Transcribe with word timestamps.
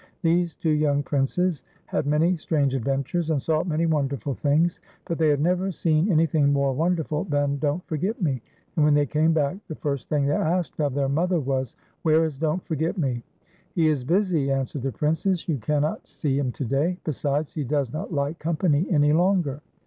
These 0.23 0.55
two 0.55 0.71
young 0.71 1.03
Princes 1.03 1.63
had 1.85 2.07
many 2.07 2.35
strange 2.35 2.73
adventures, 2.73 3.29
and 3.29 3.39
saw 3.39 3.63
many 3.63 3.85
wonderful 3.85 4.33
things, 4.33 4.79
but 5.05 5.19
they 5.19 5.29
had 5.29 5.39
never 5.39 5.71
seen 5.71 6.11
anything 6.11 6.51
more 6.51 6.73
wonderful 6.73 7.25
than 7.25 7.59
Don"t 7.59 7.83
F"orget 7.87 8.19
Me, 8.19 8.41
and 8.75 8.83
when 8.83 8.95
they 8.95 9.05
came 9.05 9.31
back, 9.31 9.57
the 9.67 9.75
fir.st 9.75 10.09
thing 10.09 10.25
they 10.25 10.33
asked 10.33 10.81
of 10.81 10.95
their 10.95 11.07
mother 11.07 11.39
was:" 11.39 11.75
Where 12.01 12.25
is 12.25 12.39
Don't 12.39 12.65
Forget 12.65 12.97
Me 12.97 13.23
.'""He 13.75 13.89
is 13.89 14.03
busy," 14.03 14.49
answered 14.49 14.81
the 14.81 14.91
Princess, 14.91 15.47
"you 15.47 15.57
cannot 15.59 16.09
192 16.09 16.09
FAIRIE 16.09 16.33
AND 16.33 16.33
BROWNIE. 16.33 16.33
see 16.33 16.39
him 16.39 16.51
to 16.51 16.65
day; 16.65 16.97
besides 17.03 17.53
he 17.53 17.63
does 17.63 17.93
not 17.93 18.11
like 18.11 18.39
company 18.39 18.87
any 18.89 19.13
longer." 19.13 19.61